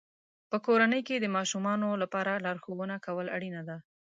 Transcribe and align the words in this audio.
په 0.49 0.57
کورنۍ 0.65 1.01
کې 1.07 1.15
د 1.19 1.25
ماشومانو 1.37 1.87
لپاره 2.03 2.41
لارښوونه 2.45 2.95
کول 3.05 3.27
اړینه 3.35 3.61
ده. 3.69 3.77